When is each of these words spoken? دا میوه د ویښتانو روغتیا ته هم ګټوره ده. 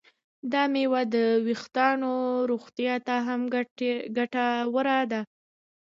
دا 0.51 0.63
میوه 0.73 1.01
د 1.15 1.17
ویښتانو 1.45 2.13
روغتیا 2.49 2.95
ته 3.07 3.15
هم 3.27 3.41
ګټوره 4.17 4.99
ده. 5.11 5.21